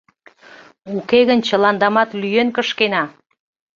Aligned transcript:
—Уке 0.97 1.19
гын 1.29 1.39
чыландамат 1.47 2.09
лӱен 2.21 2.49
кышкена! 2.55 3.03